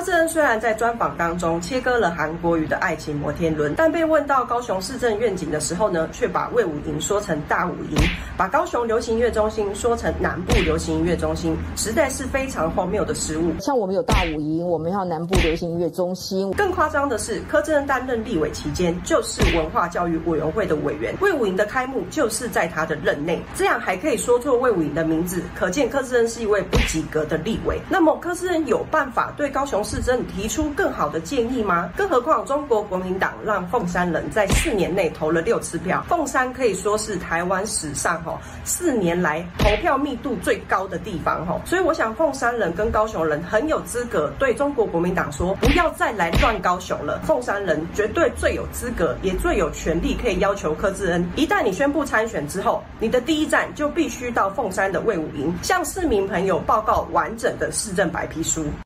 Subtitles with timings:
[0.00, 7.98] 柯志恩虽然在专访当中切割了韩国瑜的爱情摩天轮，但被问到高雄市政愿景的时候呢，却把魏武营说成大武营，
[8.34, 13.52] 把高雄流行音乐中心说成南部流行音乐中心，实在是非常荒谬的失误。
[13.60, 16.50] 像我们有大武营，我们要南部流行音乐中心。
[16.52, 27.78] 更夸张的是，柯志恩担任立委期间就是文化教育委员会的委员，魏武营的开幕就是在他的任内，这样还可以说错魏武营的名字，可见柯志恩是一位不及格的立委。
[27.90, 31.90] 那么柯志恩有办法对高雄市政提出更好的建议吗？
[31.96, 47.20] 更何况中国国民党让凤山人在四年内投了六次票，凤山可以说是台湾史上哈四年来投票密度最高的地方哈，所以我想凤山人跟高雄人很有资格对中国国民党说，不要再来乱高雄了。
[47.24, 58.64] 凤山人绝对最有资格，也最有权利可以要求柯志恩，一旦你宣布参选之后，你的第一站就必须到凤山的卫武营，向市民朋友报告完整的市政白皮书。